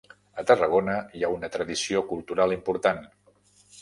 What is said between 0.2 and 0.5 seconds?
A